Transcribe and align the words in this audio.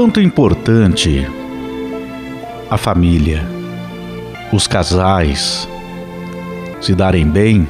quanto 0.00 0.18
importante 0.18 1.28
a 2.70 2.78
família, 2.78 3.46
os 4.50 4.66
casais 4.66 5.68
se 6.80 6.94
darem 6.94 7.26
bem 7.26 7.68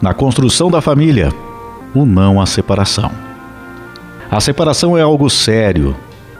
na 0.00 0.14
construção 0.14 0.70
da 0.70 0.80
família, 0.80 1.32
o 1.92 2.06
não 2.06 2.40
à 2.40 2.46
separação. 2.46 3.10
A 4.30 4.40
separação 4.40 4.96
é 4.96 5.02
algo 5.02 5.28
sério 5.28 5.96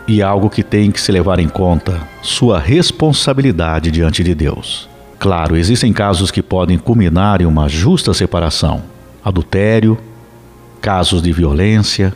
e 0.06 0.22
algo 0.22 0.48
que 0.48 0.62
tem 0.62 0.92
que 0.92 1.00
se 1.00 1.10
levar 1.10 1.40
em 1.40 1.48
conta 1.48 2.00
sua 2.22 2.60
responsabilidade 2.60 3.90
diante 3.90 4.22
de 4.22 4.36
Deus. 4.36 4.88
Claro, 5.18 5.56
existem 5.56 5.92
casos 5.92 6.30
que 6.30 6.40
podem 6.40 6.78
culminar 6.78 7.42
em 7.42 7.46
uma 7.46 7.68
justa 7.68 8.14
separação, 8.14 8.84
adultério, 9.24 9.98
casos 10.80 11.20
de 11.20 11.32
violência, 11.32 12.14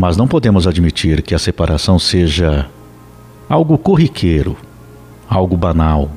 mas 0.00 0.16
não 0.16 0.26
podemos 0.26 0.66
admitir 0.66 1.20
que 1.20 1.34
a 1.34 1.38
separação 1.38 1.98
seja 1.98 2.66
algo 3.46 3.76
corriqueiro, 3.76 4.56
algo 5.28 5.58
banal, 5.58 6.10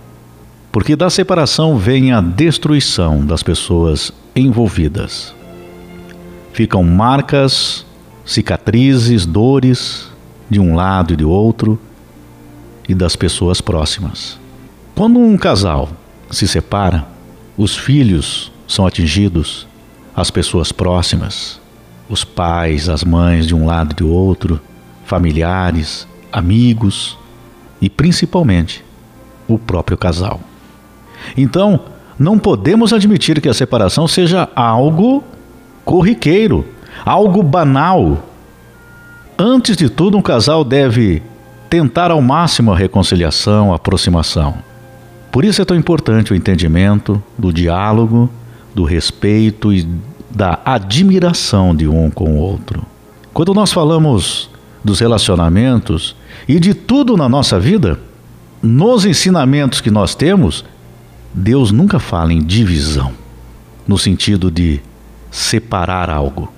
porque 0.72 0.96
da 0.96 1.10
separação 1.10 1.78
vem 1.78 2.14
a 2.14 2.22
destruição 2.22 3.26
das 3.26 3.44
pessoas 3.44 4.10
envolvidas. 4.34 5.36
Ficam 6.54 6.82
marcas, 6.82 7.86
cicatrizes, 8.24 9.26
dores 9.26 10.10
de 10.50 10.62
um 10.62 10.76
lado 10.76 11.12
e 11.12 11.18
do 11.18 11.30
outro 11.30 11.78
e 12.88 12.96
das 12.96 13.18
pessoas 13.18 13.60
próximas. 13.60 14.40
Quando 14.96 15.20
um 15.20 15.36
casal 15.36 15.90
se 16.32 16.48
separa, 16.48 17.06
os 17.58 17.76
filhos 17.76 18.50
são 18.66 18.88
atingidos, 18.88 19.68
as 20.16 20.32
pessoas 20.32 20.72
próximas, 20.72 21.60
os 22.14 22.24
pais, 22.24 22.88
as 22.88 23.04
mães 23.04 23.48
de 23.48 23.56
um 23.56 23.66
lado 23.66 23.92
e 23.92 23.96
do 23.96 24.10
outro, 24.10 24.62
familiares, 25.06 26.08
amigos 26.32 27.18
e 27.82 27.90
principalmente 27.90 28.86
o 29.48 29.58
próprio 29.58 29.98
casal. 29.98 30.40
Então, 31.36 31.80
não 32.18 32.38
podemos 32.38 32.94
admitir 32.94 33.42
que 33.42 33.50
a 33.50 33.54
separação 33.54 34.08
seja 34.08 34.48
algo 34.56 35.24
corriqueiro, 35.84 36.66
algo 37.06 37.42
banal. 37.42 38.24
Antes 39.38 39.76
de 39.76 39.90
tudo, 39.90 40.18
um 40.18 40.22
casal 40.22 40.64
deve 40.64 41.22
tentar 41.70 42.12
ao 42.12 42.22
máximo 42.22 42.72
a 42.72 42.78
reconciliação, 42.78 43.74
a 43.74 43.76
aproximação. 43.76 44.56
Por 45.32 45.44
isso 45.44 45.62
é 45.62 45.66
tão 45.66 45.76
importante 45.76 46.32
o 46.32 46.36
entendimento, 46.36 47.22
do 47.36 47.52
diálogo, 47.52 48.30
do 48.76 48.84
respeito 48.84 49.74
e 49.74 49.88
da 50.36 50.60
admiração 50.66 51.76
de 51.76 51.88
um 51.88 52.10
com 52.10 52.34
o 52.34 52.38
outro. 52.38 52.84
Quando 53.34 53.54
nós 53.54 53.72
falamos 53.72 54.50
dos 54.84 55.00
relacionamentos 55.00 56.16
e 56.48 56.60
de 56.60 56.74
tudo 56.74 57.16
na 57.16 57.30
nossa 57.30 57.60
vida, 57.60 58.00
nos 58.62 59.06
ensinamentos 59.06 59.82
que 59.82 59.92
nós 59.92 60.16
temos, 60.16 60.66
Deus 61.34 61.72
nunca 61.72 62.00
fala 62.00 62.34
em 62.34 62.42
divisão, 62.44 63.12
no 63.88 63.98
sentido 63.98 64.50
de 64.50 64.82
separar 65.32 66.10
algo. 66.10 66.52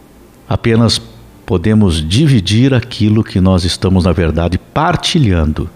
Apenas 0.48 1.02
podemos 1.46 2.08
dividir 2.08 2.74
aquilo 2.74 3.24
que 3.24 3.40
nós 3.40 3.64
estamos, 3.64 4.06
na 4.06 4.12
verdade, 4.12 4.58
partilhando. 4.58 5.70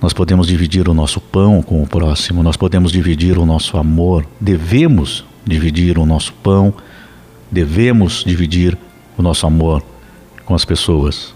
Nós 0.00 0.12
podemos 0.12 0.46
dividir 0.46 0.88
o 0.88 0.94
nosso 0.94 1.20
pão 1.20 1.62
com 1.62 1.82
o 1.82 1.86
próximo, 1.86 2.42
nós 2.42 2.56
podemos 2.56 2.92
dividir 2.92 3.38
o 3.38 3.46
nosso 3.46 3.76
amor, 3.76 4.26
devemos 4.40 5.24
dividir 5.44 5.98
o 5.98 6.06
nosso 6.06 6.32
pão, 6.34 6.74
devemos 7.50 8.24
dividir 8.24 8.76
o 9.16 9.22
nosso 9.22 9.46
amor 9.46 9.82
com 10.44 10.54
as 10.54 10.64
pessoas. 10.64 11.34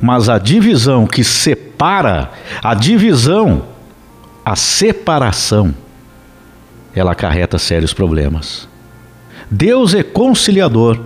Mas 0.00 0.28
a 0.28 0.38
divisão 0.38 1.06
que 1.06 1.22
separa, 1.22 2.30
a 2.62 2.74
divisão, 2.74 3.64
a 4.44 4.56
separação, 4.56 5.74
ela 6.94 7.12
acarreta 7.12 7.58
sérios 7.58 7.92
problemas. 7.92 8.68
Deus 9.50 9.94
é 9.94 10.02
conciliador 10.02 10.98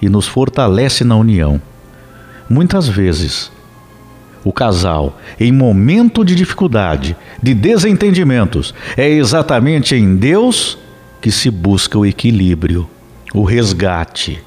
e 0.00 0.08
nos 0.08 0.26
fortalece 0.26 1.04
na 1.04 1.16
união. 1.16 1.60
Muitas 2.48 2.88
vezes, 2.88 3.50
o 4.44 4.52
casal, 4.52 5.18
em 5.38 5.52
momento 5.52 6.24
de 6.24 6.34
dificuldade, 6.34 7.16
de 7.42 7.54
desentendimentos, 7.54 8.74
é 8.96 9.08
exatamente 9.08 9.94
em 9.94 10.16
Deus 10.16 10.78
que 11.20 11.30
se 11.30 11.50
busca 11.50 11.98
o 11.98 12.06
equilíbrio, 12.06 12.88
o 13.34 13.44
resgate 13.44 14.42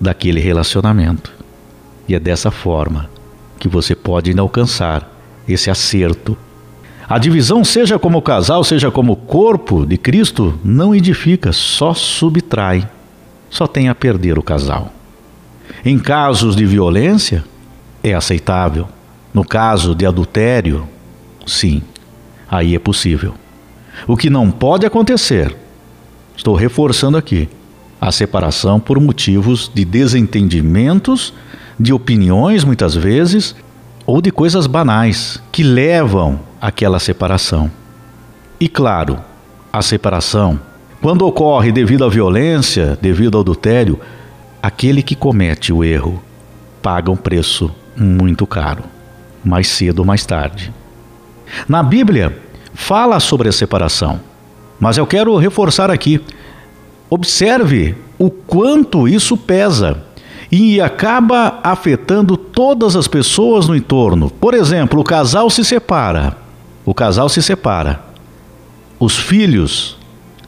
daquele 0.00 0.40
relacionamento. 0.40 1.32
E 2.08 2.14
é 2.14 2.20
dessa 2.20 2.50
forma 2.50 3.10
que 3.58 3.68
você 3.68 3.94
pode 3.94 4.38
alcançar 4.38 5.10
esse 5.48 5.70
acerto 5.70 6.36
a 7.08 7.18
divisão, 7.18 7.62
seja 7.62 7.98
como 7.98 8.22
casal, 8.22 8.64
seja 8.64 8.90
como 8.90 9.14
corpo 9.14 9.84
de 9.84 9.98
Cristo, 9.98 10.58
não 10.64 10.94
edifica, 10.94 11.52
só 11.52 11.92
subtrai, 11.92 12.88
só 13.50 13.66
tem 13.66 13.88
a 13.88 13.94
perder 13.94 14.38
o 14.38 14.42
casal. 14.42 14.90
Em 15.84 15.98
casos 15.98 16.56
de 16.56 16.64
violência, 16.64 17.44
é 18.02 18.14
aceitável. 18.14 18.88
No 19.34 19.44
caso 19.44 19.94
de 19.94 20.06
adultério, 20.06 20.88
sim, 21.46 21.82
aí 22.50 22.74
é 22.74 22.78
possível. 22.78 23.34
O 24.06 24.16
que 24.16 24.30
não 24.30 24.50
pode 24.50 24.86
acontecer, 24.86 25.54
estou 26.34 26.54
reforçando 26.54 27.18
aqui, 27.18 27.50
a 28.04 28.12
separação 28.12 28.78
por 28.78 29.00
motivos 29.00 29.70
de 29.72 29.82
desentendimentos, 29.82 31.32
de 31.80 31.90
opiniões 31.90 32.62
muitas 32.62 32.94
vezes, 32.94 33.56
ou 34.04 34.20
de 34.20 34.30
coisas 34.30 34.66
banais 34.66 35.42
que 35.50 35.62
levam 35.62 36.38
àquela 36.60 36.98
separação. 36.98 37.70
E 38.60 38.68
claro, 38.68 39.18
a 39.72 39.80
separação, 39.80 40.60
quando 41.00 41.26
ocorre 41.26 41.72
devido 41.72 42.04
à 42.04 42.08
violência, 42.10 42.98
devido 43.00 43.36
ao 43.36 43.40
adultério, 43.40 43.98
aquele 44.62 45.02
que 45.02 45.14
comete 45.14 45.72
o 45.72 45.82
erro 45.82 46.22
paga 46.82 47.10
um 47.10 47.16
preço 47.16 47.74
muito 47.96 48.46
caro, 48.46 48.84
mais 49.42 49.68
cedo 49.68 50.00
ou 50.00 50.04
mais 50.04 50.26
tarde. 50.26 50.70
Na 51.66 51.82
Bíblia, 51.82 52.38
fala 52.74 53.18
sobre 53.18 53.48
a 53.48 53.52
separação, 53.52 54.20
mas 54.78 54.98
eu 54.98 55.06
quero 55.06 55.34
reforçar 55.38 55.90
aqui. 55.90 56.20
Observe 57.10 57.94
o 58.18 58.30
quanto 58.30 59.06
isso 59.06 59.36
pesa 59.36 60.02
e 60.50 60.80
acaba 60.80 61.58
afetando 61.62 62.36
todas 62.36 62.96
as 62.96 63.08
pessoas 63.08 63.66
no 63.66 63.74
entorno. 63.74 64.30
Por 64.30 64.54
exemplo, 64.54 65.00
o 65.00 65.04
casal 65.04 65.50
se 65.50 65.64
separa. 65.64 66.36
O 66.84 66.94
casal 66.94 67.28
se 67.28 67.42
separa. 67.42 68.00
Os 68.98 69.16
filhos 69.16 69.96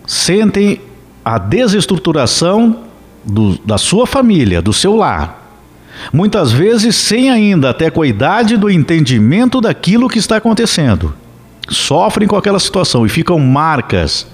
sentem 0.07 0.81
a 1.25 1.39
desestruturação 1.39 2.85
do, 3.25 3.59
da 3.65 3.79
sua 3.79 4.07
família, 4.07 4.63
do 4.63 4.73
seu 4.73 4.95
lar. 4.95 5.45
Muitas 6.13 6.53
vezes 6.53 6.95
sem 6.95 7.31
ainda 7.31 7.71
até 7.71 7.91
com 7.91 8.03
a 8.03 8.07
idade 8.07 8.57
do 8.57 8.71
entendimento 8.71 9.61
daquilo 9.61 10.09
que 10.09 10.19
está 10.19 10.37
acontecendo. 10.37 11.15
Sofrem 11.69 12.29
com 12.29 12.37
aquela 12.37 12.61
situação 12.61 13.05
e 13.05 13.09
ficam 13.09 13.39
marcas. 13.39 14.27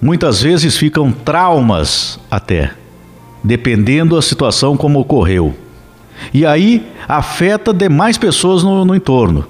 Muitas 0.00 0.42
vezes 0.42 0.76
ficam 0.76 1.10
traumas 1.10 2.20
até 2.30 2.72
dependendo 3.46 4.16
da 4.16 4.22
situação 4.22 4.76
como 4.76 4.98
ocorreu. 4.98 5.54
E 6.34 6.44
aí 6.44 6.86
afeta 7.06 7.72
demais 7.72 8.18
pessoas 8.18 8.64
no, 8.64 8.84
no 8.84 8.94
entorno. 8.94 9.46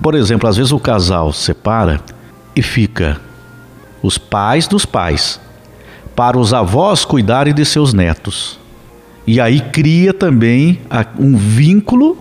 Por 0.00 0.14
exemplo, 0.14 0.48
às 0.48 0.56
vezes 0.56 0.70
o 0.70 0.78
casal 0.78 1.32
separa 1.32 2.00
e 2.54 2.62
fica 2.62 3.20
os 4.02 4.16
pais 4.16 4.68
dos 4.68 4.86
pais 4.86 5.40
para 6.14 6.38
os 6.38 6.54
avós 6.54 7.04
cuidarem 7.04 7.52
de 7.52 7.64
seus 7.64 7.92
netos. 7.92 8.60
E 9.26 9.40
aí 9.40 9.60
cria 9.60 10.12
também 10.12 10.80
um 11.18 11.36
vínculo 11.36 12.16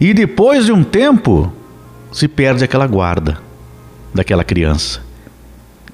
e 0.00 0.14
depois 0.14 0.66
de 0.66 0.72
um 0.72 0.84
tempo 0.84 1.52
se 2.12 2.28
perde 2.28 2.62
aquela 2.62 2.86
guarda 2.86 3.38
daquela 4.14 4.44
criança 4.44 5.05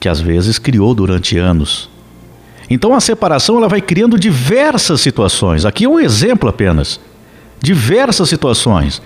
que 0.02 0.08
às 0.08 0.20
vezes 0.20 0.58
criou 0.58 0.94
durante 0.94 1.38
anos 1.38 1.88
então 2.72 2.94
a 2.94 3.00
separação 3.00 3.58
ela 3.58 3.68
vai 3.68 3.82
criando 3.82 4.18
diversas 4.18 5.02
situações. 5.02 5.66
Aqui 5.66 5.84
é 5.84 5.88
um 5.88 6.00
exemplo 6.00 6.48
apenas. 6.48 6.98
Diversas 7.60 8.30
situações 8.30 9.02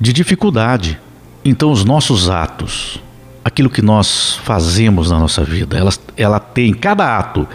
de 0.00 0.14
dificuldade. 0.14 0.98
Então 1.44 1.70
os 1.70 1.84
nossos 1.84 2.30
atos, 2.30 3.02
aquilo 3.44 3.68
que 3.68 3.82
nós 3.82 4.40
fazemos 4.44 5.10
na 5.10 5.18
nossa 5.18 5.44
vida, 5.44 5.76
ela, 5.76 5.92
ela 6.16 6.40
tem 6.40 6.72
cada 6.72 7.18
ato. 7.18 7.46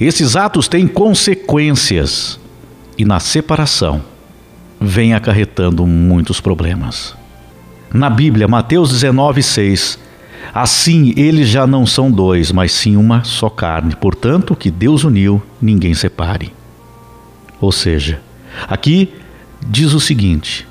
Esses 0.00 0.36
atos 0.36 0.68
têm 0.68 0.86
consequências 0.86 2.40
e 2.96 3.04
na 3.04 3.20
separação 3.20 4.02
vem 4.80 5.12
acarretando 5.12 5.86
muitos 5.86 6.40
problemas. 6.40 7.14
Na 7.92 8.08
Bíblia, 8.08 8.48
Mateus 8.48 8.90
19, 8.90 9.42
6, 9.42 9.98
Assim, 10.54 11.14
eles 11.16 11.48
já 11.48 11.66
não 11.66 11.86
são 11.86 12.10
dois, 12.10 12.52
mas 12.52 12.72
sim 12.72 12.96
uma 12.96 13.24
só 13.24 13.48
carne. 13.48 13.96
Portanto, 13.96 14.54
que 14.54 14.70
Deus 14.70 15.02
uniu, 15.02 15.42
ninguém 15.60 15.94
separe. 15.94 16.52
Ou 17.60 17.72
seja, 17.72 18.20
aqui 18.68 19.14
diz 19.66 19.94
o 19.94 20.00
seguinte: 20.00 20.66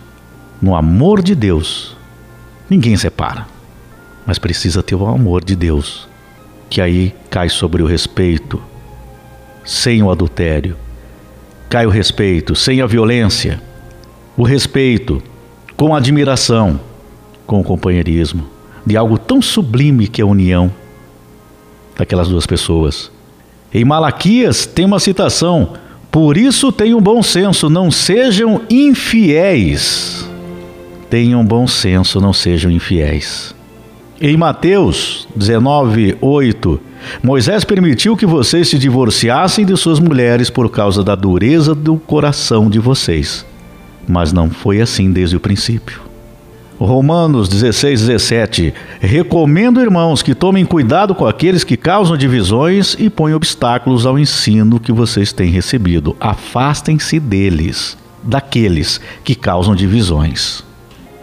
no 0.61 0.75
amor 0.75 1.23
de 1.23 1.33
Deus, 1.33 1.95
ninguém 2.69 2.95
separa. 2.95 3.47
Mas 4.25 4.37
precisa 4.37 4.83
ter 4.83 4.93
o 4.93 5.07
amor 5.07 5.43
de 5.43 5.55
Deus, 5.55 6.07
que 6.69 6.79
aí 6.79 7.15
cai 7.29 7.49
sobre 7.49 7.81
o 7.81 7.87
respeito, 7.87 8.61
sem 9.65 10.03
o 10.03 10.11
adultério. 10.11 10.77
Cai 11.67 11.87
o 11.87 11.89
respeito, 11.89 12.53
sem 12.55 12.81
a 12.81 12.85
violência. 12.85 13.61
O 14.37 14.43
respeito, 14.43 15.23
com 15.75 15.95
admiração, 15.95 16.79
com 17.47 17.61
o 17.61 17.63
companheirismo, 17.63 18.45
de 18.85 18.97
algo 18.97 19.17
tão 19.17 19.41
sublime 19.41 20.07
que 20.07 20.21
é 20.21 20.23
a 20.23 20.27
união 20.27 20.71
daquelas 21.97 22.27
duas 22.27 22.45
pessoas. 22.45 23.11
Em 23.73 23.85
Malaquias 23.85 24.65
tem 24.65 24.85
uma 24.85 24.99
citação: 24.99 25.73
Por 26.09 26.37
isso 26.37 26.71
tenham 26.71 26.99
bom 27.01 27.21
senso, 27.21 27.69
não 27.69 27.91
sejam 27.91 28.61
infiéis 28.69 30.29
tenham 31.11 31.45
bom 31.45 31.67
senso, 31.67 32.21
não 32.21 32.31
sejam 32.31 32.71
infiéis. 32.71 33.53
Em 34.21 34.37
Mateus 34.37 35.27
19, 35.35 36.17
8, 36.21 36.79
Moisés 37.21 37.65
permitiu 37.65 38.15
que 38.15 38.25
vocês 38.25 38.69
se 38.69 38.79
divorciassem 38.79 39.65
de 39.65 39.75
suas 39.75 39.99
mulheres 39.99 40.49
por 40.49 40.69
causa 40.69 41.03
da 41.03 41.13
dureza 41.13 41.75
do 41.75 41.97
coração 41.97 42.69
de 42.69 42.79
vocês. 42.79 43.45
Mas 44.07 44.31
não 44.31 44.49
foi 44.49 44.79
assim 44.79 45.11
desde 45.11 45.35
o 45.35 45.39
princípio. 45.39 46.10
Romanos 46.85 47.47
16, 47.47 48.07
17. 48.07 48.73
Recomendo, 48.99 49.79
irmãos, 49.79 50.23
que 50.23 50.33
tomem 50.33 50.65
cuidado 50.65 51.13
com 51.13 51.27
aqueles 51.27 51.63
que 51.63 51.77
causam 51.77 52.17
divisões 52.17 52.95
e 52.97 53.07
põem 53.07 53.35
obstáculos 53.35 54.07
ao 54.07 54.17
ensino 54.17 54.79
que 54.79 54.91
vocês 54.91 55.31
têm 55.31 55.51
recebido. 55.51 56.15
Afastem-se 56.19 57.19
deles, 57.19 57.95
daqueles 58.23 58.99
que 59.23 59.35
causam 59.35 59.75
divisões. 59.75 60.63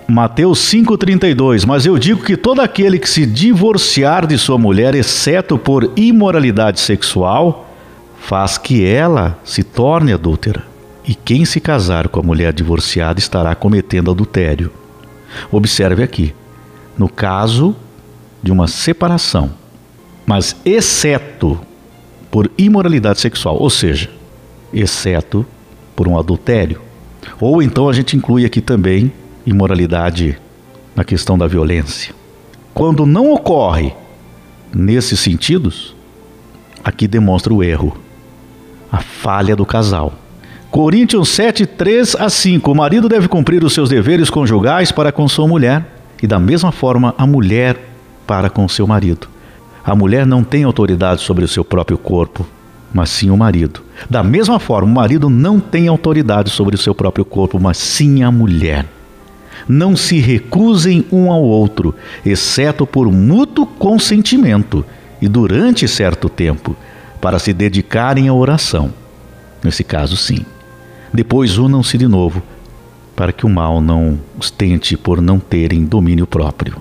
Mateus 0.07 0.61
5,32 0.61 1.67
Mas 1.67 1.85
eu 1.85 1.99
digo 1.99 2.23
que 2.23 2.37
todo 2.37 2.61
aquele 2.61 2.97
que 2.97 3.09
se 3.09 3.27
divorciar 3.27 4.29
de 4.29 4.39
sua 4.39 4.59
mulher, 4.59 4.95
exceto 4.95 5.59
por 5.59 5.91
imoralidade 5.97 6.79
sexual, 6.79 7.69
faz 8.21 8.59
que 8.59 8.87
ela 8.87 9.37
se 9.43 9.65
torne 9.65 10.13
adúltera. 10.13 10.63
E 11.05 11.17
quem 11.17 11.45
se 11.45 11.59
casar 11.59 12.07
com 12.07 12.21
a 12.21 12.23
mulher 12.23 12.53
divorciada 12.53 13.19
estará 13.19 13.57
cometendo 13.57 14.13
adultério. 14.13 14.71
Observe 15.51 16.03
aqui, 16.03 16.35
no 16.97 17.09
caso 17.09 17.75
de 18.43 18.53
uma 18.53 18.67
separação, 18.67 19.51
mas 20.27 20.57
exceto 20.65 21.61
por 22.31 22.51
imoralidade 22.59 23.21
sexual, 23.21 23.57
ou 23.59 23.71
seja, 23.71 24.11
exceto 24.73 25.47
por 25.97 26.07
um 26.07 26.19
adultério. 26.19 26.81
Ou 27.41 27.63
então 27.63 27.89
a 27.89 27.93
gente 27.93 28.17
inclui 28.17 28.45
aqui 28.45 28.61
também 28.61 29.13
imoralidade 29.47 30.39
na 30.95 31.05
questão 31.05 31.39
da 31.39 31.47
violência. 31.47 32.15
Quando 32.75 33.07
não 33.07 33.33
ocorre 33.33 33.93
nesses 34.75 35.19
sentidos, 35.21 35.97
aqui 36.85 37.09
demonstra 37.09 37.53
o 37.53 37.63
erro, 37.63 37.97
a 38.91 38.99
falha 38.99 39.57
do 39.57 39.67
casal. 39.67 40.13
Coríntios 40.71 41.31
7, 41.31 41.67
3 41.67 42.17
a 42.17 42.29
5. 42.29 42.71
O 42.71 42.75
marido 42.75 43.09
deve 43.09 43.27
cumprir 43.27 43.65
os 43.65 43.73
seus 43.73 43.89
deveres 43.89 44.29
conjugais 44.29 44.93
para 44.93 45.11
com 45.11 45.27
sua 45.27 45.49
mulher, 45.49 45.85
e 46.23 46.27
da 46.27 46.39
mesma 46.39 46.71
forma 46.71 47.15
a 47.17 47.27
mulher 47.27 47.77
para 48.27 48.51
com 48.51 48.69
seu 48.69 48.87
marido. 48.87 49.29
A 49.85 49.95
mulher 49.97 50.27
não 50.27 50.45
tem 50.45 50.65
autoridade 50.65 51.23
sobre 51.23 51.45
o 51.45 51.49
seu 51.49 51.65
próprio 51.65 51.97
corpo, 51.97 52.47
mas 52.93 53.09
sim 53.11 53.31
o 53.31 53.37
marido. 53.37 53.83
Da 54.11 54.23
mesma 54.23 54.59
forma, 54.59 54.91
o 54.91 54.95
marido 54.95 55.31
não 55.31 55.59
tem 55.59 55.89
autoridade 55.89 56.51
sobre 56.51 56.75
o 56.75 56.79
seu 56.79 56.95
próprio 56.95 57.25
corpo, 57.25 57.59
mas 57.59 57.79
sim 57.79 58.23
a 58.23 58.31
mulher 58.31 58.85
não 59.67 59.97
se 59.97 60.19
recusem 60.19 61.05
um 61.11 61.33
ao 61.33 61.43
outro, 61.43 61.95
exceto 62.25 62.87
por 62.87 63.11
mútuo 63.11 63.67
consentimento 63.67 64.85
e 65.21 65.29
durante 65.29 65.89
certo 65.89 66.29
tempo, 66.29 66.77
para 67.21 67.39
se 67.39 67.53
dedicarem 67.53 68.29
à 68.29 68.35
oração. 68.35 68.93
Nesse 69.63 69.83
caso, 69.83 70.17
sim. 70.17 70.45
Depois 71.13 71.59
unam-se 71.59 71.97
de 71.97 72.07
novo, 72.07 72.43
para 73.17 73.33
que 73.33 73.47
o 73.47 73.49
mal 73.49 73.81
não 73.81 74.19
os 74.39 74.51
tente 74.51 74.97
por 74.97 75.21
não 75.21 75.39
terem 75.39 75.85
domínio 75.85 76.27
próprio. 76.27 76.77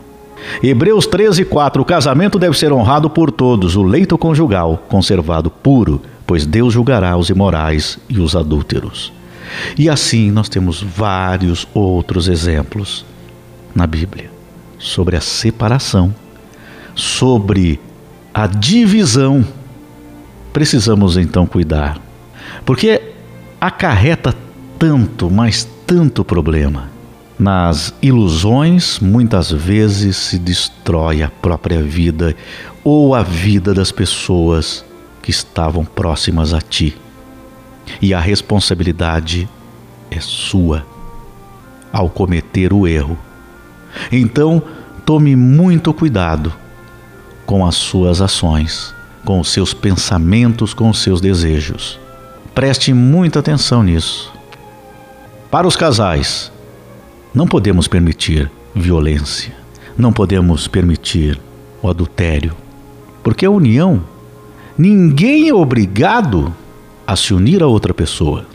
Hebreus 0.62 1.08
13, 1.08 1.46
4 1.46 1.82
O 1.82 1.86
casamento 1.86 2.38
deve 2.38 2.58
ser 2.58 2.72
honrado 2.72 3.10
por 3.10 3.32
todos, 3.32 3.76
o 3.76 3.84
leito 3.84 4.18
conjugal 4.18 4.84
conservado 4.88 5.50
puro, 5.50 6.02
pois 6.26 6.46
Deus 6.46 6.74
julgará 6.74 7.18
os 7.18 7.30
imorais 7.30 7.98
e 8.10 8.20
os 8.20 8.36
adúlteros. 8.36 9.12
E 9.78 9.90
assim 9.90 10.30
nós 10.30 10.50
temos 10.50 10.82
vários 10.82 11.68
outros 11.74 12.28
exemplos 12.28 13.06
na 13.74 13.88
Bíblia 13.88 14.30
sobre 14.78 15.16
a 15.16 15.22
separação, 15.22 16.14
sobre 16.94 17.80
a 18.34 18.46
divisão. 18.46 19.46
Precisamos 20.54 21.18
então 21.18 21.46
cuidar, 21.48 22.00
porque 22.66 23.07
acarreta 23.60 24.36
tanto, 24.78 25.30
mas 25.30 25.68
tanto 25.86 26.24
problema. 26.24 26.90
Nas 27.40 27.94
ilusões, 28.02 29.00
muitas 29.00 29.52
vezes 29.52 30.18
se 30.18 30.40
destrói 30.40 31.22
a 31.22 31.30
própria 31.30 31.82
vida 31.82 32.36
ou 32.84 33.14
a 33.14 33.22
vida 33.22 33.74
das 33.74 33.92
pessoas 33.92 34.84
que 35.22 35.30
estavam 35.30 35.86
próximas 35.86 36.54
a 36.54 36.62
ti 36.62 36.98
e 38.02 38.14
a 38.14 38.20
responsabilidade 38.20 39.48
é 40.10 40.20
sua 40.20 40.86
ao 41.92 42.10
cometer 42.10 42.74
o 42.74 42.88
erro. 42.88 43.18
Então, 44.12 44.62
tome 45.06 45.36
muito 45.36 45.94
cuidado 45.94 46.54
com 47.46 47.66
as 47.66 47.76
suas 47.76 48.22
ações, 48.22 48.94
com 49.24 49.40
os 49.40 49.52
seus 49.52 49.74
pensamentos, 49.74 50.74
com 50.74 50.90
os 50.90 51.02
seus 51.02 51.22
desejos. 51.22 52.00
Preste 52.58 52.92
muita 52.92 53.38
atenção 53.38 53.84
nisso. 53.84 54.34
Para 55.52 55.68
os 55.68 55.76
casais, 55.76 56.52
não 57.32 57.46
podemos 57.46 57.88
permitir 57.88 58.50
violência, 58.74 59.54
não 59.96 60.12
podemos 60.12 60.68
permitir 60.68 61.40
o 61.84 61.88
adultério, 61.88 62.56
porque 63.22 63.46
a 63.46 63.52
união, 63.52 64.02
ninguém 64.76 65.48
é 65.48 65.54
obrigado 65.54 66.52
a 67.06 67.16
se 67.16 67.32
unir 67.32 67.62
a 67.62 67.68
outra 67.68 67.94
pessoa. 67.94 68.48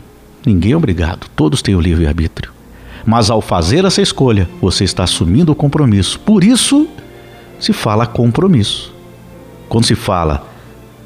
Ninguém 0.45 0.73
é 0.73 0.75
obrigado, 0.75 1.29
todos 1.33 1.61
têm 1.61 1.73
o 1.73 1.79
livre-arbítrio. 1.79 2.51
Mas 3.05 3.29
ao 3.29 3.39
fazer 3.39 3.85
essa 3.85 4.01
escolha, 4.01 4.49
você 4.61 4.83
está 4.83 5.05
assumindo 5.05 5.53
o 5.53 5.55
compromisso. 5.55 6.19
Por 6.19 6.43
isso 6.43 6.89
se 7.57 7.71
fala 7.71 8.05
compromisso. 8.05 8.93
Quando 9.69 9.85
se 9.85 9.95
fala 9.95 10.52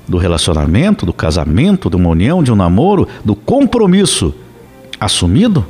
do 0.07 0.17
relacionamento, 0.17 1.05
do 1.05 1.13
casamento, 1.13 1.89
de 1.89 1.95
uma 1.95 2.09
união, 2.09 2.41
de 2.41 2.51
um 2.51 2.55
namoro, 2.55 3.07
do 3.25 3.35
compromisso 3.35 4.33
assumido, 4.99 5.65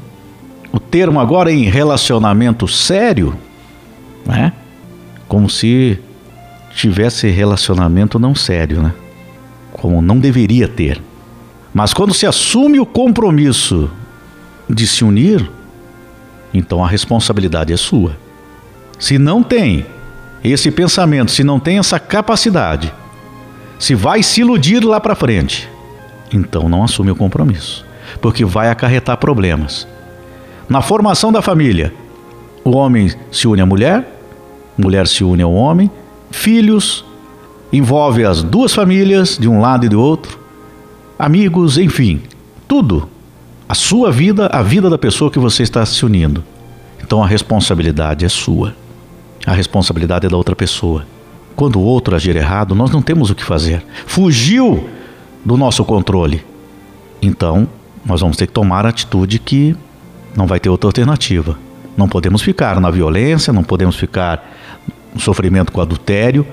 o 0.71 0.79
termo 0.79 1.19
agora 1.19 1.51
em 1.51 1.63
relacionamento 1.63 2.67
sério, 2.67 3.35
né? 4.25 4.53
Como 5.27 5.49
se 5.49 5.99
tivesse 6.75 7.29
relacionamento 7.29 8.19
não 8.19 8.35
sério, 8.35 8.81
né? 8.81 8.93
Como 9.71 10.01
não 10.01 10.19
deveria 10.19 10.67
ter. 10.67 11.01
Mas 11.73 11.93
quando 11.93 12.13
se 12.13 12.25
assume 12.25 12.79
o 12.79 12.85
compromisso 12.85 13.89
de 14.69 14.85
se 14.85 15.03
unir, 15.03 15.49
então 16.53 16.83
a 16.83 16.87
responsabilidade 16.87 17.73
é 17.73 17.77
sua. 17.77 18.17
Se 18.99 19.17
não 19.17 19.43
tem 19.43 19.85
esse 20.43 20.71
pensamento, 20.71 21.31
se 21.31 21.43
não 21.43 21.59
tem 21.59 21.79
essa 21.79 21.99
capacidade, 21.99 22.93
se 23.79 23.95
vai 23.95 24.23
se 24.23 24.41
iludir 24.41 24.83
lá 24.83 24.99
para 24.99 25.15
frente, 25.15 25.69
então 26.33 26.67
não 26.67 26.83
assume 26.83 27.11
o 27.11 27.15
compromisso, 27.15 27.85
porque 28.21 28.43
vai 28.43 28.69
acarretar 28.69 29.17
problemas. 29.17 29.87
Na 30.67 30.81
formação 30.81 31.31
da 31.31 31.41
família, 31.41 31.93
o 32.63 32.71
homem 32.75 33.11
se 33.31 33.47
une 33.47 33.61
à 33.61 33.65
mulher, 33.65 34.05
mulher 34.77 35.07
se 35.07 35.23
une 35.23 35.41
ao 35.41 35.53
homem, 35.53 35.89
filhos, 36.29 37.05
envolve 37.71 38.25
as 38.25 38.43
duas 38.43 38.73
famílias 38.73 39.37
de 39.37 39.47
um 39.47 39.61
lado 39.61 39.85
e 39.85 39.89
do 39.89 40.01
outro, 40.01 40.39
amigos, 41.17 41.77
enfim, 41.77 42.21
tudo. 42.67 43.07
A 43.67 43.75
sua 43.75 44.11
vida, 44.11 44.47
a 44.47 44.61
vida 44.61 44.89
da 44.89 44.97
pessoa 44.97 45.31
que 45.31 45.39
você 45.39 45.63
está 45.63 45.85
se 45.85 46.05
unindo. 46.05 46.43
Então 47.03 47.23
a 47.23 47.27
responsabilidade 47.27 48.25
é 48.25 48.29
sua. 48.29 48.75
A 49.45 49.53
responsabilidade 49.53 50.25
é 50.25 50.29
da 50.29 50.37
outra 50.37 50.55
pessoa. 50.55 51.05
Quando 51.57 51.79
o 51.79 51.83
outro 51.83 52.15
agir 52.15 52.35
errado, 52.35 52.75
nós 52.75 52.91
não 52.91 53.01
temos 53.01 53.31
o 53.31 53.35
que 53.35 53.43
fazer. 53.43 53.83
Fugiu 54.05 54.87
do 55.43 55.57
nosso 55.57 55.83
controle. 55.83 56.45
Então, 57.19 57.67
nós 58.05 58.21
vamos 58.21 58.37
ter 58.37 58.45
que 58.45 58.53
tomar 58.53 58.85
a 58.85 58.89
atitude 58.89 59.39
que 59.39 59.75
não 60.35 60.45
vai 60.45 60.59
ter 60.59 60.69
outra 60.69 60.87
alternativa. 60.87 61.57
Não 61.97 62.07
podemos 62.07 62.43
ficar 62.43 62.79
na 62.79 62.91
violência, 62.91 63.51
não 63.51 63.63
podemos 63.63 63.95
ficar 63.95 64.55
no 65.11 65.19
sofrimento 65.19 65.71
com 65.71 65.81
adultério. 65.81 66.45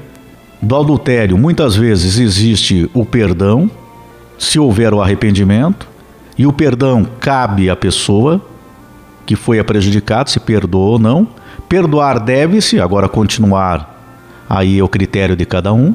Do 0.62 0.74
adultério, 0.74 1.36
muitas 1.36 1.76
vezes 1.76 2.18
existe 2.18 2.90
o 2.94 3.04
perdão, 3.04 3.70
se 4.38 4.58
houver 4.58 4.94
o 4.94 5.02
arrependimento, 5.02 5.86
e 6.38 6.46
o 6.46 6.52
perdão 6.52 7.06
cabe 7.20 7.68
à 7.68 7.76
pessoa, 7.76 8.40
que 9.26 9.36
foi 9.36 9.62
prejudicado, 9.62 10.30
se 10.30 10.40
perdoou 10.40 10.92
ou 10.92 10.98
não. 10.98 11.28
Perdoar 11.68 12.18
deve-se, 12.18 12.80
agora 12.80 13.06
continuar 13.06 13.93
aí 14.48 14.78
é 14.78 14.82
o 14.82 14.88
critério 14.88 15.36
de 15.36 15.44
cada 15.44 15.72
um, 15.72 15.94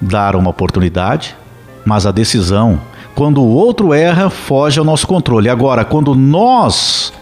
dar 0.00 0.36
uma 0.36 0.50
oportunidade, 0.50 1.36
mas 1.84 2.06
a 2.06 2.12
decisão, 2.12 2.80
quando 3.14 3.40
o 3.40 3.48
outro 3.48 3.92
erra, 3.92 4.30
foge 4.30 4.78
ao 4.78 4.84
nosso 4.84 5.06
controle. 5.06 5.48
Agora, 5.48 5.84
quando 5.84 6.14
nós 6.14 7.12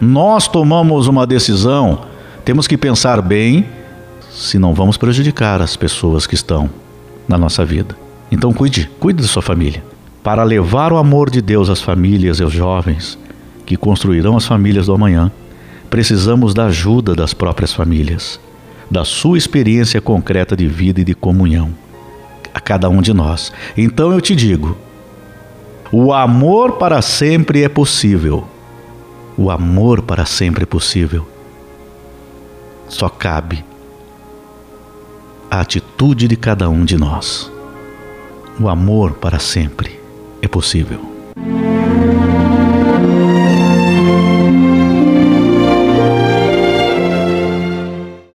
nós 0.00 0.48
tomamos 0.48 1.08
uma 1.08 1.26
decisão, 1.26 2.00
temos 2.42 2.66
que 2.66 2.78
pensar 2.78 3.20
bem 3.20 3.66
se 4.30 4.58
não 4.58 4.72
vamos 4.72 4.96
prejudicar 4.96 5.60
as 5.60 5.76
pessoas 5.76 6.26
que 6.26 6.34
estão 6.34 6.70
na 7.28 7.36
nossa 7.36 7.66
vida. 7.66 7.94
Então 8.32 8.52
cuide, 8.52 8.90
cuide 8.98 9.20
da 9.20 9.28
sua 9.28 9.42
família. 9.42 9.84
Para 10.22 10.42
levar 10.42 10.92
o 10.92 10.96
amor 10.96 11.28
de 11.28 11.42
Deus 11.42 11.68
às 11.68 11.82
famílias 11.82 12.40
e 12.40 12.42
aos 12.42 12.52
jovens 12.52 13.18
que 13.66 13.76
construirão 13.76 14.36
as 14.36 14.46
famílias 14.46 14.86
do 14.86 14.94
amanhã, 14.94 15.30
precisamos 15.90 16.54
da 16.54 16.66
ajuda 16.66 17.14
das 17.14 17.34
próprias 17.34 17.72
famílias, 17.72 18.40
da 18.90 19.04
sua 19.04 19.38
experiência 19.38 20.00
concreta 20.00 20.56
de 20.56 20.66
vida 20.66 21.00
e 21.00 21.04
de 21.04 21.14
comunhão 21.14 21.70
a 22.52 22.60
cada 22.60 22.88
um 22.88 23.00
de 23.00 23.12
nós. 23.12 23.52
Então 23.76 24.12
eu 24.12 24.20
te 24.20 24.34
digo: 24.34 24.76
o 25.92 26.12
amor 26.12 26.72
para 26.72 27.00
sempre 27.00 27.62
é 27.62 27.68
possível 27.68 28.46
o 29.40 29.50
amor 29.50 30.02
para 30.02 30.26
sempre 30.26 30.64
é 30.64 30.66
possível. 30.66 31.26
Só 32.88 33.08
cabe 33.08 33.64
a 35.50 35.60
atitude 35.60 36.28
de 36.28 36.36
cada 36.36 36.68
um 36.68 36.84
de 36.84 36.98
nós. 36.98 37.50
O 38.60 38.68
amor 38.68 39.14
para 39.14 39.38
sempre 39.38 39.98
é 40.42 40.46
possível. 40.46 41.00